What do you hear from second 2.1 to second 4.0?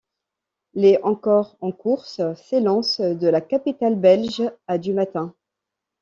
s'élancent de la capitale